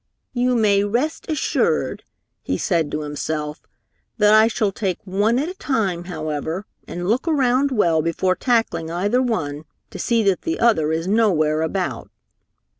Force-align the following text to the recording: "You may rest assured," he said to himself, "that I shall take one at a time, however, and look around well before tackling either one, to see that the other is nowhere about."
"You 0.33 0.55
may 0.55 0.83
rest 0.83 1.29
assured," 1.29 2.03
he 2.41 2.57
said 2.57 2.89
to 2.89 3.01
himself, 3.03 3.61
"that 4.17 4.33
I 4.33 4.47
shall 4.47 4.71
take 4.71 4.97
one 5.05 5.37
at 5.37 5.47
a 5.47 5.53
time, 5.53 6.05
however, 6.05 6.65
and 6.87 7.07
look 7.07 7.27
around 7.27 7.69
well 7.71 8.01
before 8.01 8.35
tackling 8.35 8.89
either 8.89 9.21
one, 9.21 9.63
to 9.91 9.99
see 9.99 10.23
that 10.23 10.41
the 10.41 10.59
other 10.59 10.91
is 10.91 11.07
nowhere 11.07 11.61
about." 11.61 12.09